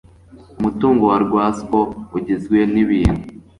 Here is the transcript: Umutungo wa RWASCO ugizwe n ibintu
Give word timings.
Umutungo 0.59 1.03
wa 1.09 1.17
RWASCO 1.23 1.79
ugizwe 2.17 2.57
n 2.73 2.75
ibintu 2.83 3.25